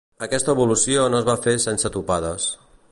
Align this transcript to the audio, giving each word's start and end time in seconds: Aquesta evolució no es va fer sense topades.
Aquesta 0.27 0.55
evolució 0.57 1.03
no 1.15 1.19
es 1.21 1.29
va 1.29 1.37
fer 1.45 1.55
sense 1.67 1.93
topades. 1.99 2.51